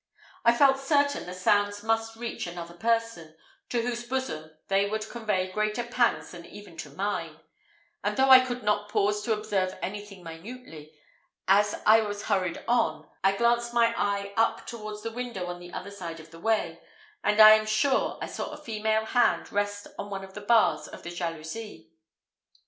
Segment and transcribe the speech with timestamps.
[0.43, 3.35] I felt certain the sounds must reach another person,
[3.69, 7.39] to whose bosom they would convey greater pangs than even to mine;
[8.03, 10.91] and though I could not pause to observe anything minutely,
[11.47, 15.71] as I was hurried on, I glanced my eye up towards the window on the
[15.71, 16.79] other side of the way,
[17.23, 20.87] and I am sure I saw a female hand rest on one of the bars
[20.87, 21.91] of the jalousie.